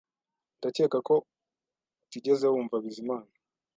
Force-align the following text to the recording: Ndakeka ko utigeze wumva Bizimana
Ndakeka 0.57 0.97
ko 1.07 1.15
utigeze 2.03 2.45
wumva 2.51 2.75
Bizimana 2.83 3.31